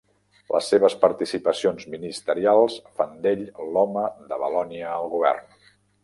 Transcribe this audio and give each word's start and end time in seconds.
Les 0.53 0.67
seves 0.71 0.93
participacions 1.01 1.83
ministerials 1.95 2.77
fan 3.01 3.13
d'ell 3.25 3.43
l'home 3.75 4.07
de 4.31 4.39
Valònia 4.45 4.89
al 4.95 5.11
govern. 5.13 5.53